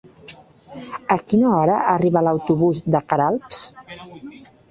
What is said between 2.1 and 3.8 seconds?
l'autobús de Queralbs?